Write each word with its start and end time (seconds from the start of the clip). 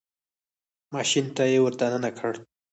ماشین 0.93 1.25
ته 1.35 1.43
یې 1.51 1.59
ور 1.61 1.73
دننه 1.79 2.09
کړ. 2.17 2.33